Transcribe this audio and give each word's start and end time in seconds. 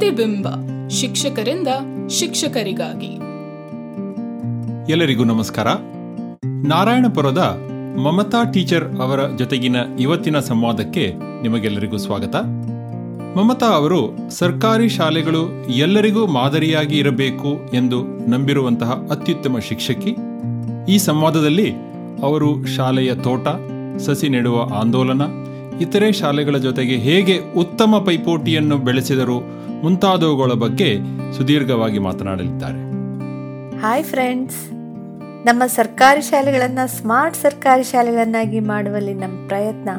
ಪ್ರತಿಬಿಂಬ 0.00 0.46
ಶಿಕ್ಷಕರಿಂದ 0.88 1.68
ಶಿಕ್ಷಕರಿಗಾಗಿ. 2.08 3.10
ಎಲ್ಲರಿಗೂ 4.92 5.24
ನಮಸ್ಕಾರ. 5.24 5.66
ನಾರಾಯಣಪುರದ 6.46 7.60
ಮಮತಾ 8.04 8.52
ಟೀಚರ್ 8.52 8.84
ಅವರ 8.84 9.36
ಜೊತೆಗಿನ 9.36 9.76
ಇವತ್ತಿನ 10.00 10.38
ಸಂವಾದಕ್ಕೆ 10.38 11.14
ನಿಮಗೆಲ್ಲರಿಗೂ 11.42 11.96
ಸ್ವಾಗತ. 11.96 12.36
ಮಮತಾ 13.38 13.66
ಅವರು 13.66 14.30
ಸರ್ಕಾರಿ 14.30 14.88
ಶಾಲೆಗಳು 14.88 15.72
ಎಲ್ಲರಿಗೂ 15.72 16.26
ಮಾದರಿಯಾಗಿ 16.26 16.98
ಇರಬೇಕು 16.98 17.76
ಎಂದು 17.76 18.30
ನಂಬಿರುವಂತಹ 18.30 19.06
ಅತ್ಯುತ್ತಮ 19.10 19.58
ಶಿಕ್ಷಕಿ. 19.58 20.16
ಈ 20.88 20.98
ಸಂವಾದದಲ್ಲಿ 20.98 21.72
ಅವರು 22.22 22.66
ಶಾಲೆಯ 22.66 23.14
ತೋಟ, 23.14 23.48
ಸಸಿ 23.98 24.28
ನೆಡುವ 24.28 24.74
ಆಂದೋಲನ 24.74 25.22
ಇತರೆ 25.80 26.12
ಶಾಲೆಗಳ 26.12 26.56
ಜೊತೆಗೆ 26.56 26.96
ಹೇಗೆ 26.96 27.38
ಉತ್ತಮ 27.38 28.02
ಪೈಪೋಟಿಯನ್ನು 28.06 28.78
ಬೆಳೆಸಿದರು 28.78 29.38
ಮುಂತಾದವುಗಳ 29.82 30.52
ಬಗ್ಗೆ 30.52 30.88
ಸುದೀರ್ಘವಾಗಿ 31.36 31.98
ಮಾತನಾಡಲಿದ್ದಾರೆ. 31.98 32.80
ಹಾಯ್ 33.80 34.04
ಫ್ರೆಂಡ್ಸ್ 34.04 34.60
ನಮ್ಮ 35.46 35.62
ಸರ್ಕಾರಿ 35.66 36.22
ಶಾಲೆಗಳನ್ನು 36.22 36.84
ಸ್ಮಾರ್ಟ್ 36.96 37.36
ಸರ್ಕಾರಿ 37.36 37.82
ಶಾಲೆಗಳನ್ನಾಗಿ 37.82 38.60
ಮಾಡುವಲ್ಲಿ 38.60 39.14
ನಮ್ಮ 39.14 39.48
ಪ್ರಯತ್ನ 39.48 39.90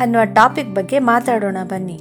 ಅನ್ನುವ 0.00 0.24
ಟಾಪಿಕ್ 0.24 0.74
ಬಗ್ಗೆ 0.74 0.98
ಮಾತಾಡೋಣ 0.98 1.56
ಬನ್ನಿ. 1.64 1.98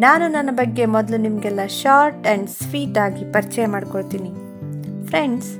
ನಾನು 0.00 0.28
ನನ್ನ 0.28 0.50
ಬಗ್ಗೆ 0.52 0.84
ಮೊದಲು 0.86 1.16
ನಿಮಗೆಲ್ಲ 1.16 1.66
ಶಾರ್ಟ್ 1.66 2.26
ಆ್ಯಂಡ್ 2.26 2.50
ಸ್ವೀಟ್ 2.50 2.98
ಆಗಿ 2.98 3.32
ಪರಿಚಯ 3.32 3.66
ಮಾಡ್ಕೊಳ್ತೀನಿ. 3.66 4.30
ಫ್ರೆಂಡ್ಸ್ 5.06 5.50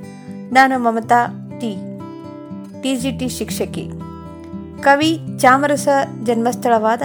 ನಾನು 0.53 0.79
Mamata 0.79 1.21
T 1.59 1.71
T 2.81 2.95
G 2.95 3.11
T 3.11 3.27
ಶಿಕ್ಷಕಿ. 3.27 3.85
ಕವಿ 4.83 5.19
ಚಾಮರಸ 5.39 5.87
ಜನ್ಮಸ್ಥಳವಾದ 6.23 7.01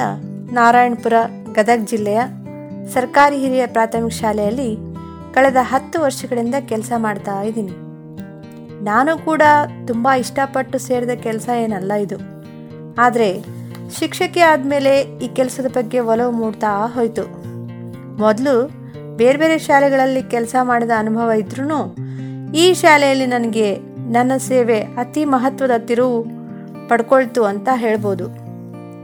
ನಾರಾಯಣಪುರ, 0.53 1.13
ಗದಗ 1.53 1.85
ಜಿಲ್ಲೆಯ 1.85 2.21
ಸರ್ಕಾರಿ 2.93 3.37
ಹಿರಿಯ 3.37 3.67
ಪ್ರಾಥಮಿಕ 3.67 4.13
ಶಾಲೆಯಲ್ಲಿ 4.13 4.77
ಕಳೆದ 5.35 5.57
ಹತ್ತು 5.61 6.03
ವರ್ಷಗಳಿಂದ 6.03 6.55
ಕೆಲಸ 6.69 6.93
ಮಾಡ್ತಾ 6.97 7.43
ಇದ್ದೀನಿ. 7.43 7.75
ನಾನು 8.85 9.25
ಕೂಡ 9.25 9.43
ತುಂಬ 9.87 10.09
ಇಷ್ಟಪಟ್ಟು 10.19 10.79
ಸೇರಿದ 10.79 11.11
ಕೆಲಸ 11.11 11.49
ಏನಲ್ಲ 11.63 11.93
ಇದು. 11.93 12.19
ಆದರೆ 12.99 13.45
ಶಿಕ್ಷಕಿ 13.99 14.41
ಆದಮೇಲೆ 14.41 15.01
ಈ 15.01 15.29
ಕೆಲಸದ 15.29 15.67
ಬಗ್ಗೆ 15.67 16.01
ಒಲವು 16.01 16.31
ಮೂಡ್ತಾ 16.31 16.87
ಹೋಯಿತು. 16.87 17.25
ಮೊದಲು 18.19 18.55
ಬೇರೆ 19.17 19.39
ಬೇರೆ 19.39 19.59
ಶಾಲೆಗಳಲ್ಲಿ 19.59 20.23
ಕೆಲಸ 20.23 20.57
ಮಾಡಿದ 20.63 20.91
ಅನುಭವ 20.99 21.31
ಇದ್ರೂ 21.31 21.81
ಈ 22.55 22.75
ಶಾಲೆಯಲ್ಲಿ 22.75 23.27
ನನಗೆ 23.27 23.77
ನನ್ನ 24.13 24.33
ಸೇವೆ 24.37 24.81
ಅತಿ 24.81 25.25
ಮಹತ್ವದ 25.25 25.71
ತಿರುವು 25.79 26.44
ಪಡ್ಕೊಳ್ತು 26.89 27.45
ಅಂತ 27.45 27.69
ಹೇಳ್ಬೋದು. 27.75 28.27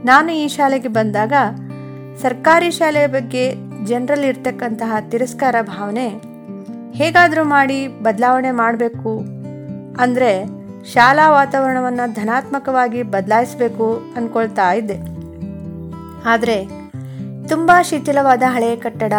ನಾನು 0.05 0.31
ಈ 0.31 0.47
ಶಾಲೆಗೆ 0.47 0.87
ಬಂದಾಗ 0.87 1.33
ಸರ್ಕಾರಿ 2.21 2.71
ಶಾಲೆಯ 2.71 3.07
ಬಗ್ಗೆ 3.07 3.43
ಜನರಲ್ಲಿ 3.85 4.27
ಇರ್ತಕ್ಕಂತಹ 4.27 4.95
ತಿರಸ್ಕಾರ 5.11 5.55
ಭಾವನೆ 5.61 6.07
ಹೇಗಾದರೂ 6.95 7.43
ಮಾಡಿ 7.43 7.87
ಬದಲಾವಣೆ 7.87 8.51
ಮಾಡಬೇಕು. 8.51 9.11
ಅಂದರೆ 10.01 10.31
ಶಾಲಾ 10.93 11.31
ವಾತಾವರಣವನ್ನು 11.31 12.13
ಧನಾತ್ಮಕವಾಗಿ 12.13 13.03
ಬದಲಾಯಿಸಬೇಕು 13.03 13.87
ಅಂದ್ಕೊಳ್ತಾ 14.17 14.71
ಇದ್ದೆ. 14.73 14.97
ಆದರೆ 16.25 16.57
ತುಂಬ 17.49 17.71
ಶಿಥಿಲವಾದ 17.81 18.43
ಹಳೆಯ 18.47 18.75
ಕಟ್ಟಡ, 18.75 19.13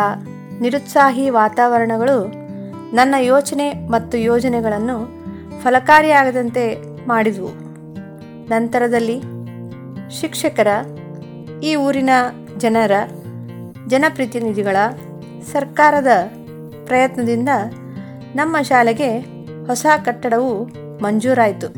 ನಿರುತ್ಸಾಹಿ 0.61 1.31
ವಾತಾವರಣಗಳು 1.31 2.19
ನನ್ನ 2.95 3.15
ಯೋಚನೆ 3.19 3.67
ಮತ್ತು 3.89 4.19
ಯೋಜನೆಗಳನ್ನು 4.19 4.97
ಫಲಕಾರಿಯಾಗದಂತೆ 5.63 6.65
ಮಾಡಿದವು. 7.09 7.72
ನಂತರದಲ್ಲಿ 8.49 9.23
ಶಿಕ್ಷಕರ 10.11 10.69
ಈ 11.63 11.75
ಊರಿನ 11.75 12.11
ಜನರ 12.59 12.93
ಜನಪ್ರತಿನಿಧಿಗಳ 13.89 14.77
ಸರ್ಕಾರದ 15.53 16.09
ಪ್ರಯತ್ನದಿಂದ 16.87 17.49
ನಮ್ಮ 18.35 18.63
ಶಾಲೆಗೆ 18.63 19.19
ಹೊಸ 19.67 19.87
ಕಟ್ಟಡವು 20.05 20.65
ಮಂಜೂರಾಯಿತು. 21.03 21.69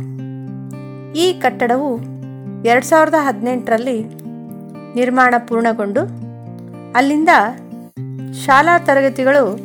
ಈ 1.12 1.32
ಕಟ್ಟಡವು 1.32 1.98
ಎರಡು 2.62 2.86
ಸಾವಿರದ 2.86 3.14
ಹದಿನೆಂಟರಲ್ಲಿ 3.18 4.04
ನಿರ್ಮಾಣ 4.94 5.34
ಪೂರ್ಣಗೊಂಡು 5.48 6.00
ಅಲ್ಲಿಂದ 6.92 7.28
ಶಾಲಾ 8.44 8.78
ತರಗತಿಗಳು 8.78 9.56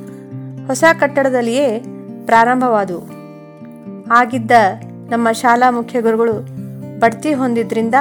ಹೊಸ 0.68 0.84
ಕಟ್ಟಡದಲ್ಲಿಯೇ 1.00 1.80
ಪ್ರಾರಂಭವಾದವು. 2.26 3.02
ಆಗಿದ್ದ 4.14 4.52
ನಮ್ಮ 5.10 5.32
ಶಾಲಾ 5.32 5.70
ಮುಖ್ಯ 5.70 6.02
ಗುರುಗಳು 6.02 6.59
ಬಡ್ತಿ 7.00 7.34
ಹೊಂದಿದ್ರಿಂದ 7.34 7.96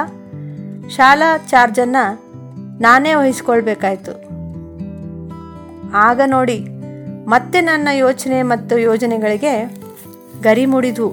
ಶಾಲಾ 0.89 1.37
ಚಾರ್ಜನ್ನು 1.37 2.03
ನಾನೇ 2.81 3.13
ವಹಿಸ್ಕೊಳ್ಬೇಕಾಯ್ತು. 3.13 4.13
ಆಗ 5.93 6.21
ನೋಡಿ 6.25 6.65
ಮತ್ತೆ 7.25 7.61
ನನ್ನ 7.61 7.87
ಯೋಚನೆ 7.93 8.43
ಮತ್ತು 8.43 8.77
ಯೋಜನೆಗಳಿಗೆ 8.77 9.53
ಗರಿ 10.41 10.65
ಮೂಡಿದ್ವು. 10.65 11.09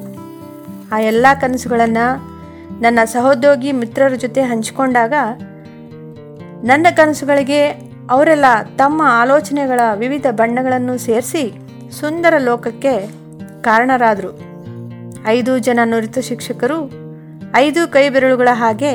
ಆ 0.92 0.98
ಎಲ್ಲ 0.98 1.26
ಕನಸುಗಳನ್ನು 1.40 2.06
ನನ್ನ 2.80 2.98
ಸಹೋದ್ಯೋಗಿ 3.04 3.72
ಮಿತ್ರರ 3.72 4.14
ಜೊತೆ 4.14 4.42
ಹಂಚಿಕೊಂಡಾಗ 4.42 5.14
ನನ್ನ 6.64 6.86
ಕನಸುಗಳಿಗೆ 6.96 7.66
ಅವರೆಲ್ಲ 8.10 8.44
ತಮ್ಮ 8.76 9.02
ಆಲೋಚನೆಗಳ 9.04 9.80
ವಿವಿಧ 9.94 10.26
ಬಣ್ಣಗಳನ್ನು 10.30 10.98
ಸೇರಿಸಿ 10.98 11.44
ಸುಂದರ 11.90 12.34
ಲೋಕಕ್ಕೆ 12.38 12.94
ಕಾರಣರಾದರು. 13.62 14.40
ಐದು 15.26 15.58
ಜನ 15.58 15.80
ನುರಿತ 15.84 16.18
ಶಿಕ್ಷಕರು 16.18 17.05
ಐದು 17.62 17.82
ಕೈ 17.94 18.04
ಬೆರಳುಗಳ 18.14 18.50
ಹಾಗೆ 18.52 18.92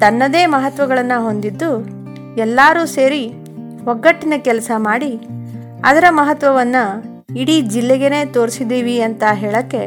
ತನ್ನದೇ 0.00 0.42
ಮಹತ್ವಗಳನ್ನು 0.54 1.18
ಹೊಂದಿದ್ದು 1.26 1.70
ಎಲ್ಲರೂ 2.44 2.82
ಸೇರಿ 2.96 3.24
ಒಗ್ಗಟ್ಟಿನ 3.90 4.34
ಕೆಲಸ 4.48 4.70
ಮಾಡಿ 4.76 5.12
ಅದರ 5.88 6.04
ಮಹತ್ವವನ್ನು 6.10 6.84
ಇಡೀ 7.42 7.56
ಜಿಲ್ಲೆಗೇ 7.72 8.20
ತೋರಿಸಿದ್ದೀವಿ 8.36 8.96
ಅಂತ 9.06 9.22
ಹೇಳಕ್ಕೆ 9.42 9.82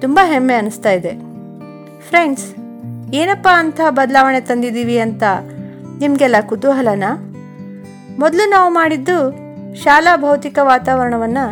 ತುಂಬ 0.00 0.18
ಹೆಮ್ಮೆ 0.32 0.54
ಅನಿಸ್ತಾ 0.54 0.90
ಇದೆ. 0.98 1.12
ಫ್ರೆಂಡ್ಸ್ 2.08 2.46
ಏನಪ್ಪ 3.14 3.48
ಅಂತ 3.62 3.80
ಬದಲಾವಣೆ 3.98 4.40
ತಂದಿದ್ದೀವಿ 4.40 4.96
ಅಂತ 4.98 5.22
ನಿಮಗೆಲ್ಲ 6.02 6.36
ಕುತೂಹಲನ? 6.40 7.04
ಮೊದಲು 8.18 8.44
ನಾವು 8.50 8.68
ಮಾಡಿದ್ದು 8.70 9.18
ಶಾಲಾ 9.82 10.12
ಭೌತಿಕ 10.16 10.58
ವಾತಾವರಣವನ್ನು 10.62 11.44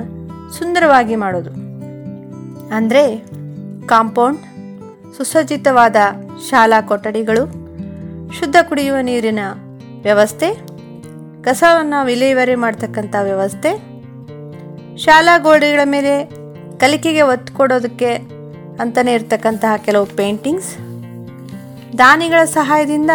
ಸುಂದರವಾಗಿ 0.58 1.16
ಮಾಡೋದು. 1.24 1.52
ಅಂದರೆ 2.76 3.04
ಕಾಂಪೌಂಡ್ 3.86 4.44
ಸುಸಜ್ಜಿತವಾದ 5.18 5.96
ಶಾಲಾ 6.48 6.80
ಕೊಠಡಿಗಳು, 6.88 7.44
ಶುದ್ಧ 8.38 8.56
ಕುಡಿಯುವ 8.68 8.96
ನೀರಿನ 9.00 9.42
ವ್ಯವಸ್ಥೆ, 10.02 10.48
ಕಸವನ್ನು 11.46 12.00
ವಿಲೇವಾರಿ 12.06 12.54
ಮಾಡ್ತಕ್ಕಂಥ 12.54 13.14
ವ್ಯವಸ್ಥೆ, 13.28 13.70
ಶಾಲಾ 15.04 15.34
ಗೋಡೆಗಳ 15.38 15.80
ಮೇಲೆ 15.84 16.12
ಕಲಿಕೆಗೆ 16.82 17.22
ಒತ್ತು 17.32 17.50
ಕೊಡೋದಕ್ಕೆ 17.54 18.10
ಅಂತಲೇ 18.82 19.12
ಇರ್ತಕ್ಕಂತಹ 19.14 19.72
ಕೆಲವು 19.86 20.06
ಪೇಂಟಿಂಗ್ಸ್, 20.20 20.70
ದಾನಿಗಳ 21.98 22.42
ಸಹಾಯದಿಂದ 22.58 23.12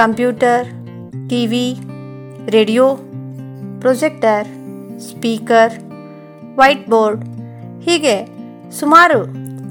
computer 0.00 0.66
TV 1.46 1.66
radio, 2.56 2.86
projector, 3.80 4.48
speaker 5.08 5.74
white 6.60 6.86
board 6.88 7.24
ಹೀಗೆ 7.86 8.16
ಸುಮಾರು 8.80 9.20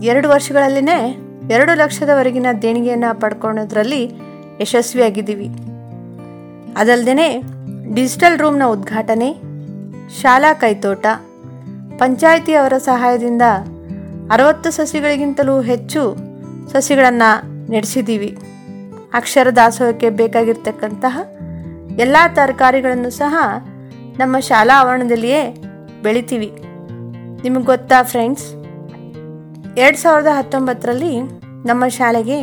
ಎರಡು 0.04 0.30
ವರ್ಷಗಳಲ್ಲಿನೇ 0.30 1.18
ಎರಡು 1.52 1.76
ಲಕ್ಷದವರೆಗಿನ 1.76 2.46
ದೇಣಿಗೆಯನ್ನು 2.62 3.20
ಪಡ್ಕೊಳ್ಳೋದ್ರಲ್ಲಿ 3.20 4.12
ಯಶಸ್ವಿಯಾಗಿದ್ದೀವಿ. 4.62 5.48
ಅದಲ್ಲದೆ 6.78 7.42
ಡಿಜಿಟಲ್ 7.94 8.40
ರೂಮ್ನ 8.40 8.64
ಉದ್ಘಾಟನೆ, 8.66 9.34
ಶಾಲಾ 10.22 10.54
ಕೈತೋಟ, 10.54 11.06
ಪಂಚಾಯಿತಿ 12.00 12.54
ಅವರ 12.54 12.74
ಸಹಾಯದಿಂದ 12.78 13.42
ಅರವತ್ತು 14.32 14.72
ಸಸಿಗಳಿಗಿಂತಲೂ 14.72 15.62
ಹೆಚ್ಚು 15.62 16.16
ಸಸಿಗಳನ್ನು 16.72 17.46
ನಡೆಸಿದ್ದೀವಿ. 17.72 18.38
ಅಕ್ಷರ 19.14 19.50
ದಾಸೋಹಕ್ಕೆ 19.50 20.10
ಬೇಕಾಗಿರ್ತಕ್ಕಂತಹ 20.10 21.20
ಎಲ್ಲ 22.00 22.18
ತರಕಾರಿಗಳನ್ನು 22.34 23.10
ಸಹ 23.10 23.64
ನಮ್ಮ 24.20 24.40
ಶಾಲಾ 24.40 24.80
ಆವರಣದಲ್ಲಿಯೇ 24.80 25.56
ಬೆಳಿತೀವಿ. 26.04 26.52
ನಿಮಗೆ 27.44 27.64
ಗೊತ್ತಾ 27.64 28.04
ಫ್ರೆಂಡ್ಸ್? 28.04 28.59
ಎರಡು 29.80 29.98
ಸಾವಿರದ 29.98 30.32
ಹತ್ತೊಂಬತ್ತರಲ್ಲಿ 30.38 31.14
ನಮ್ಮ 31.66 31.84
ಶಾಲೆಗೆ 31.88 32.38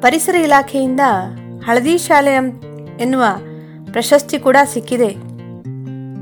ಪರಿಸರ 0.00 0.36
ಇಲಾಖೆಯಿಂದ 0.36 1.02
ಹಳದಿ 1.66 1.94
ಶಾಲೆ 1.98 2.34
ಎನ್ನುವ 3.00 3.24
ಪ್ರಶಸ್ತಿ 3.92 4.38
ಕೂಡ 4.38 4.56
ಸಿಕ್ಕಿದೆ. 4.72 5.10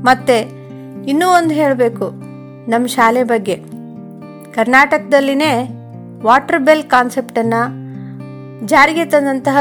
ಮತ್ತು 0.03 0.35
ಇನ್ನೂ 1.05 1.27
ಒಂದು 1.29 1.53
ಹೇಳಬೇಕು, 1.53 2.07
ನಮ್ಮ 2.69 2.85
ಶಾಲೆ 2.87 3.23
ಬಗ್ಗೆ. 3.23 3.55
ಕರ್ನಾಟಕದಲ್ಲಿನೇ 4.53 5.53
ವಾಟರ್ 6.23 6.59
ಬೆಲ್ 6.59 6.83
ಕಾನ್ಸೆಪ್ಟನ್ನು 6.83 7.61
ಜಾರಿಗೆ 8.65 9.05
ತಂದಂತಹ 9.05 9.57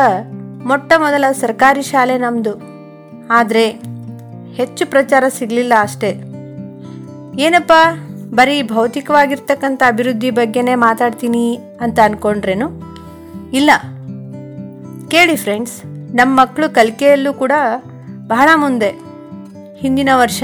ಮೊಟ್ಟ 0.64 0.92
ಮೊದಲ 0.96 1.24
ಸರ್ಕಾರಿ 1.32 1.82
ಶಾಲೆ 1.82 2.18
ನಮ್ಮದು 2.18 2.54
ಆದರೆ 3.30 3.64
ಹೆಚ್ಚು 4.54 4.84
ಪ್ರಚಾರ 4.86 5.24
ಸಿಗಲಿಲ್ಲ 5.28 5.74
ಅಷ್ಟೇ. 5.80 6.10
ಏನಪ್ಪ? 7.42 7.72
ಬರೀ 8.34 8.62
ಭೌತಿಕವಾಗಿರ್ತಕ್ಕಂಥ 8.62 9.82
ಅಭಿವೃದ್ಧಿ 9.86 10.30
ಬಗ್ಗೆನೇ 10.30 10.74
ಮಾತಾಡ್ತೀನಿ 10.74 11.58
ಅಂತ 11.80 11.98
ಅನ್ಕೊಂಡ್ರೇನು? 12.04 12.68
ಇಲ್ಲ. 13.52 13.70
ಕೇಳಿ 15.08 15.36
ಫ್ರೆಂಡ್ಸ್ 15.36 15.86
ನಮ್ಮ 16.14 16.40
ಮಕ್ಕಳು 16.40 16.68
ಕಲಿಕೆಯಲ್ಲೂ 16.70 17.32
ಕೂಡ 17.32 17.52
ಬಹಳ 18.26 18.48
ಮುಂದೆ. 18.54 18.90
ಹಿಂದಿನ 19.78 20.08
ವರ್ಷ 20.14 20.42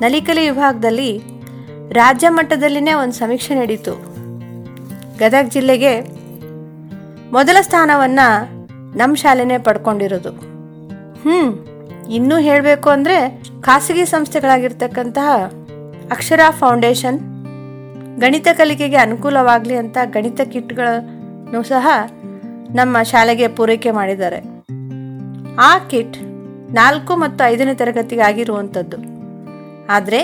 ನಲಿಕಲಿ 0.00 0.50
ವಿಭಾಗದಲ್ಲಿ 0.50 1.22
ರಾಜ್ಯ 1.92 2.28
ಮಟ್ಟದಲ್ಲಿನೇ 2.28 2.92
ಒಂದು 2.92 3.14
ಸಮೀಕ್ಷೆ 3.14 3.54
ನಡೀತು. 3.54 3.94
ಗದಗ 5.18 5.48
ಜಿಲ್ಲೆಗೆ 5.48 6.00
ಮೊದಲ 7.32 7.56
ಸ್ಥಾನವನ್ನು 7.60 8.56
ನಮ್ಮ 8.98 9.14
ಶಾಲೆನೇ 9.14 9.58
ಪಡ್ಕೊಂಡಿರೋದು. 9.58 10.30
ಹ್ಞೂ 11.20 11.66
ಇನ್ನೂ 12.10 12.38
ಹೇಳಬೇಕು 12.38 12.90
ಅಂದರೆ 12.90 13.42
ಖಾಸಗಿ 13.60 14.04
ಸಂಸ್ಥೆಗಳಾಗಿರ್ತಕ್ಕಂತಹ 14.04 15.50
ಅಕ್ಷರ 16.12 16.40
ಫೌಂಡೇಶನ್. 16.50 17.18
ಗಣಿತ 18.20 18.48
ಕಲಿಕೆಗೆ 18.52 18.96
ಅನುಕೂಲವಾಗಲಿ 18.96 19.76
ಅಂತ 19.76 19.98
ಗಣಿತ 20.04 20.40
ಕಿಟ್ಗಳನ್ನು 20.40 21.62
ಸಹ 21.62 21.88
ನಮ್ಮ 22.74 23.02
ಶಾಲೆಗೆ 23.02 23.48
ಪೂರೈಕೆ 23.48 23.90
ಮಾಡಿದ್ದಾರೆ. 23.90 24.42
ಆ 25.58 25.78
ಕಿಟ್ 25.78 26.16
ನಾಲ್ಕು 26.72 27.16
ಮತ್ತು 27.16 27.48
ಐದನೇ 27.48 27.74
ತರಗತಿಗಾಗಿರುವಂಥದ್ದು. 27.74 28.96
ಆದರೆ 29.90 30.22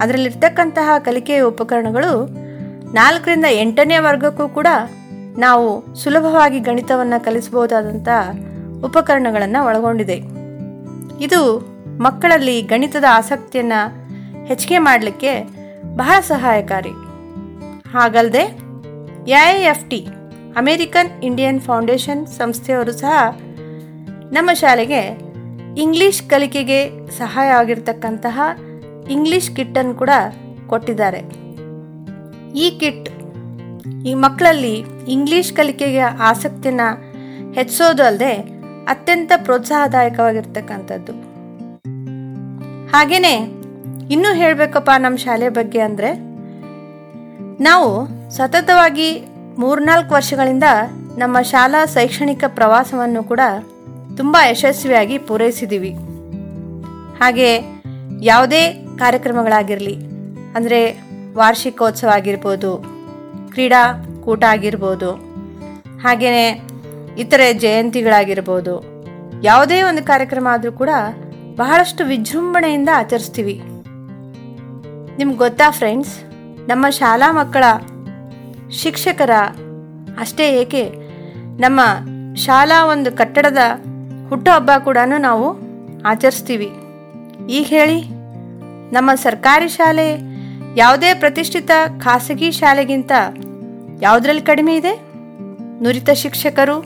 ಅದರಲ್ಲಿರ್ತಕ್ಕಂತಹ 0.00 0.90
ಕಲಿಕೆಯ 0.98 1.40
ಉಪಕರಣಗಳು 1.40 2.26
ನಾಲ್ಕರಿಂದ 2.92 3.44
ಎಂಟನೇ 3.50 3.98
ವರ್ಗಕ್ಕೂ 3.98 4.48
ಕೂಡ 4.48 4.66
ನಾವು 5.38 5.94
ಸುಲಭವಾಗಿ 5.94 6.58
ಗಣಿತವನ್ನು 6.58 7.24
ಕಲಿಸಬಹುದಾದಂಥ 7.24 8.08
ಉಪಕರಣಗಳನ್ನು 8.84 9.66
ಒಳಗೊಂಡಿದೆ. 9.66 10.16
ಇದು 11.24 11.58
ಮಕ್ಕಳಲ್ಲಿ 12.00 12.62
ಗಣಿತದ 12.62 13.04
ಆಸಕ್ತಿಯನ್ನು 13.10 14.01
ಹೆಚ್ಚಿಗೆ 14.48 14.78
ಮಾಡಲಿಕ್ಕೆ 14.78 15.32
ಬಹಳ 15.96 16.16
ಸಹಾಯಕಾರಿ. 16.30 16.92
ಹಾಗಲ್ಲದೆ 17.94 18.44
A 19.40 19.44
F 19.72 19.84
T, 19.90 20.00
American 20.60 21.10
Indian 21.28 21.60
Foundation 21.60 22.22
ಸಂಸ್ಥೆಯವರು 22.38 22.92
ಸಹ 22.92 23.14
ನಮ್ಮ 24.36 24.50
ಶಾಲೆಗೆ 24.62 25.02
ಇಂಗ್ಲಿಷ್ 25.84 26.22
ಕಲಿಕೆಗೆ 26.28 26.80
ಸಹಾಯ 27.18 27.48
ಆಗಿರ್ತಕ್ಕಂತಹ 27.60 28.40
ಇಂಗ್ಲಿಷ್ 29.10 29.50
ಕಿಟ್ಟನ್ನು 29.56 29.94
ಕೂಡ 29.94 30.10
ಕೊಟ್ಟಿದ್ದಾರೆ. 30.66 31.22
ಈ 32.64 32.66
ಕಿಟ್ 32.80 33.08
ಈ 34.10 34.14
ಮಕ್ಕಳಲ್ಲಿ 34.24 34.74
ಇಂಗ್ಲಿಷ್ 35.08 35.52
ಕಲಿಕೆಗೆ 35.52 36.04
ಆಸಕ್ತಿನ 36.28 36.82
ಹೆಚ್ಚಿಸೋದು 37.54 38.02
ಅಲ್ಲದೆ 38.08 38.32
ಅತ್ಯಂತ 38.92 39.32
ಪ್ರೋತ್ಸಾಹದಾಯಕವಾಗಿರ್ತಕ್ಕಂಥದ್ದು. 39.46 41.12
ಹಾಗೆಯೇ 42.92 43.34
ಇನ್ನೂ 44.12 44.30
ಹೇಳಬೇಕಪ್ಪ 44.40 44.90
ನಮ್ಮ 45.04 45.18
ಶಾಲೆ 45.24 45.48
ಬಗ್ಗೆ 45.58 45.80
ಅಂದರೆ, 45.88 46.10
ನಾವು 47.66 47.90
ಸತತವಾಗಿ 48.36 49.08
ಮೂರ್ನಾಲ್ಕು 49.62 50.12
ವರ್ಷಗಳಿಂದ 50.18 50.68
ನಮ್ಮ 51.22 51.36
ಶಾಲಾ 51.52 51.80
ಶೈಕ್ಷಣಿಕ 51.94 52.44
ಪ್ರವಾಸವನ್ನು 52.58 53.22
ಕೂಡ 53.30 53.42
ತುಂಬ 54.20 54.36
ಯಶಸ್ವಿಯಾಗಿ 54.50 55.16
ಪೂರೈಸಿದ್ದೀವಿ 55.28 55.92
ಹಾಗೆ 57.20 57.50
ಯಾವುದೇ 58.30 58.62
ಕಾರ್ಯಕ್ರಮಗಳಾಗಿರಲಿ, 59.02 59.96
ಅಂದರೆ 60.56 60.80
ವಾರ್ಷಿಕೋತ್ಸವ 61.38 62.10
ಆಗಿರ್ಬೋದು 62.18 62.70
ಕ್ರೀಡಾಕೂಟ 63.54 64.42
ಆಗಿರ್ಬೋದು, 64.54 65.10
ಹಾಗೆಯೇ 66.04 66.46
ಇತರೆ 67.24 67.46
ಜಯಂತಿಗಳಾಗಿರ್ಬೋದು, 67.64 68.74
ಯಾವುದೇ 69.48 69.78
ಒಂದು 69.90 70.02
ಕಾರ್ಯಕ್ರಮ 70.10 70.48
ಆದರೂ 70.56 70.72
ಕೂಡ 70.80 70.90
ಬಹಳಷ್ಟು 71.60 72.02
ವಿಜೃಂಭಣೆಯಿಂದ 72.10 72.90
ಆಚರಿಸ್ತೀವಿ. 73.02 73.56
ನಿಮ್ಗೆ 75.18 75.36
ಗೊತ್ತಾ 75.36 75.70
ಫ್ರೆಂಡ್ಸ್? 75.70 76.20
ನಮ್ಮ 76.68 76.88
ಶಾಲಾ 76.90 77.32
ಮಕ್ಕಳ 77.32 77.64
ಶಿಕ್ಷಕರ 78.70 79.30
ಅಷ್ಟೇ 80.18 80.46
ಏಕೆ, 80.52 80.84
ನಮ್ಮ 81.60 81.80
ಶಾಲಾ 82.36 82.86
ಒಂದು 82.86 83.12
ಕಟ್ಟಡದ 83.12 83.62
ಹುಟ್ಟುಹಬ್ಬ 84.28 84.70
ಕೂಡ 84.84 84.98
ನಾವು 85.18 85.46
ಆಚರಿಸ್ತೀವಿ. 86.02 86.70
ಈಗ 87.50 87.64
ಹೇಳಿ, 87.66 88.00
ನಮ್ಮ 88.92 89.10
ಸರ್ಕಾರಿ 89.14 89.68
ಶಾಲೆ 89.68 90.08
ಯಾವುದೇ 90.76 91.14
ಪ್ರತಿಷ್ಠಿತ 91.14 91.70
ಖಾಸಗಿ 92.04 92.50
ಶಾಲೆಗಿಂತ 92.50 93.12
ಯಾವುದರಲ್ಲಿ 94.00 94.42
ಕಡಿಮೆ 94.42 94.76
ಇದೆ? 94.76 94.94
ನುರಿತ 95.82 96.10
ಶಿಕ್ಷಕರು, 96.10 96.76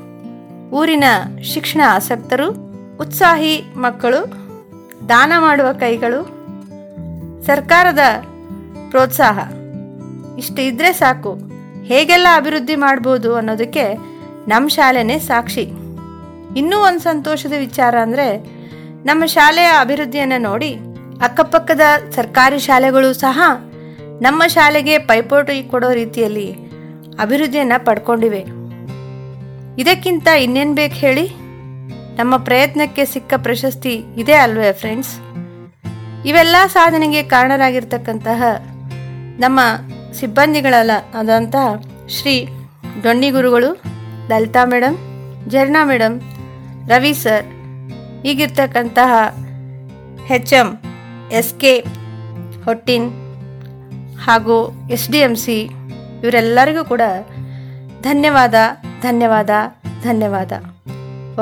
ಊರಿನ 0.71 1.05
ಶಿಕ್ಷಣ 1.43 1.81
ಆಸಕ್ತರು, 1.89 2.49
ಉತ್ಸಾಹಿ 2.97 3.55
ಮಕ್ಕಳು, 3.77 4.21
ದಾನ 5.09 5.33
ಮಾಡುವ 5.39 5.69
ಕೈಗಳು 5.73 6.36
ಸರ್ಕಾರದ 7.47 7.99
ಪ್ರೋತ್ಸಾಹ. 8.91 9.39
ಇಷ್ಟು 10.39 10.63
ಇದ್ರೆ 10.63 10.93
ಸಾಕು. 10.93 11.33
ಹೇಗೆಲ್ಲ 11.85 12.27
ಅಭಿವೃದ್ಧಿ 12.37 12.77
ಮಾಡ್ಬೋದು 12.77 13.37
ಅನ್ನೋದಕ್ಕೆ 13.37 13.95
ನಮ್ಮ 14.49 14.69
ಶಾಲೆನೇ 14.69 15.19
ಸಾಕ್ಷಿ. 15.19 15.63
ಇನ್ನೂ 16.57 16.77
ಒಂದು 16.79 17.01
ಸಂತೋಷದ 17.01 17.53
ವಿಚಾರ 17.59 17.95
ಅಂದರೆ, 18.03 18.39
ನಮ್ಮ 19.05 19.25
ಶಾಲೆಯ 19.25 19.67
ಅಭಿವೃದ್ಧಿಯನ್ನು 19.81 20.43
ನೋಡಿ 20.43 20.75
ಅಕ್ಕಪಕ್ಕದ 21.23 21.81
ಸರ್ಕಾರಿ 22.11 22.59
ಶಾಲೆಗಳು 22.59 23.13
ಸಹ 23.13 23.41
ನಮ್ಮ 24.23 24.43
ಶಾಲೆಗೆ 24.47 24.99
ಪೈಪೋಟಿ 24.99 25.63
ಕೊಡೋ 25.63 25.93
ರೀತಿಯಲ್ಲಿ 25.93 26.53
ಅಭಿವೃದ್ಧಿಯನ್ನು 27.21 27.85
ಪಡ್ಕೊಂಡಿವೆ. 27.85 28.41
ಇದಕ್ಕಿಂತ 29.83 30.29
ಇನ್ನೇನು 30.29 30.75
ಬೇಕು 30.75 30.95
ಹೇಳಿ? 30.95 31.27
ನಮ್ಮ 32.17 32.37
ಪ್ರಯತ್ನಕ್ಕೆ 32.37 33.05
ಸಿಕ್ಕ 33.05 33.35
ಪ್ರಶಸ್ತಿ 33.37 33.95
ಇದೇ 34.17 34.33
ಅಲ್ವೇ 34.33 34.73
ಫ್ರೆಂಡ್ಸ್ 34.73 35.15
ಇವೆಲ್ಲ 36.29 36.57
ಸಾಧನೆಗೆ 36.77 37.23
ಕಾರಣರಾಗಿರ್ತಕ್ಕಂತಹ 37.35 38.43
ನಮ್ಮ 39.45 39.61
ಸಿಬ್ಬಂದಿಗಳಲ್ಲ 40.19 40.93
ಆದಂತಹ 41.21 41.67
ಶ್ರೀ 42.17 42.35
ದೊಣ್ಣಿ 43.05 43.29
ಗುರುಗಳು, 43.37 43.71
Lalita 44.31 44.63
madam 44.73 44.97
Jharna 45.53 45.83
madam 45.91 46.17
Ravi 46.93 47.13
sir, 47.23 47.47
ಈಗಿರ್ತಕ್ಕಂತಹ 48.31 49.13
H 50.31 50.55
M 50.61 50.69
S 51.41 51.55
K 51.63 51.73
ಹೊಟ್ಟಿನ್ 52.67 53.09
ಹಾಗೂ 54.27 54.57
ಎಸ್ 54.97 55.09
ಡಿ 55.13 55.21
ಎಂ 55.27 55.35
ಸಿ 55.45 55.59
ಇವರೆಲ್ಲರಿಗೂ 56.23 56.85
ಕೂಡ 56.93 57.03
ಧನ್ಯವಾದ 58.09 58.55
ಧನ್ಯವಾದ 59.07 59.51
ಧನ್ಯವಾದ. 60.07 60.53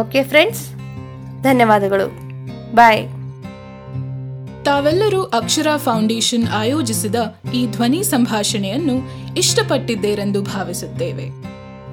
ಓಕೆ 0.03 0.23
ಫ್ರೆಂಡ್ಸ್, 0.31 0.65
ಧನ್ಯವಾದಗಳು. 1.43 2.07
ಬಾಯ್. 2.81 3.03
ತಾವೆಲ್ಲರೂ 4.65 5.23
ಅಕ್ಷರ 5.23 5.67
ಫೌಂಡೇಶನ್ 5.77 6.49
ಆಯೋಜಿಸಿದ 6.49 7.15
ಈ 7.55 7.67
ಧ್ವನಿ 7.67 8.03
ಸಂಭಾಷಣೆಯನ್ನು 8.03 8.97
ಇಷ್ಟಪಟ್ಟಿದ್ದೇರೆಂದು 9.35 10.43
ಭಾವಿಸುತ್ತೇವೆ. 10.43 11.29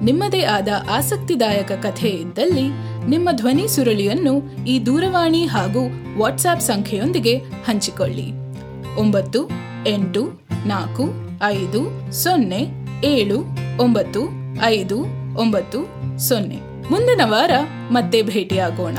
ನಿಮ್ಮದೇ 0.04 0.42
ಆದ 0.42 0.68
ಆಸಕ್ತಿದಾಯಕ 0.90 1.72
ಕಥೆ 1.72 2.08
ಇದ್ದಲ್ಲಿ 2.08 2.68
ನಿಮ್ಮ 3.08 3.28
ಧ್ವನಿ 3.32 3.68
ಸುರುಳಿಯನ್ನು 3.68 4.64
ಈ 4.66 4.78
ದೂರವಾಣಿ 4.86 5.46
ಹಾಗೂ 5.46 5.80
ವಾಟ್ಸ್ಆಪ್ 6.18 6.60
ಸಂಖ್ಯೆಯೊಂದಿಗೆ 6.60 7.36
ಹಂಚಿಕೊಳ್ಳಿ. 7.38 8.32
ಒಂಬತ್ತು, 8.96 9.50
ಎಂಟು, 9.86 10.42
ನಾಲ್ಕು, 10.66 11.04
ಐದು, 11.44 12.12
ಸೊನ್ನೆ, 12.12 12.66
ಏಳು, 13.04 13.38
ಒಂಬತ್ತು, 13.82 14.20
ಐದು, 14.64 14.98
ಒಂಬತ್ತು, 15.36 15.78
ಸೊನ್ನೆ. 16.18 16.56
ಮುಂದಿನ 16.90 17.20
ವಾರ 17.24 17.50
ಮತ್ತೆ 17.90 18.22
ಭೇಟಿಯಾಗೋಣ. 18.22 18.98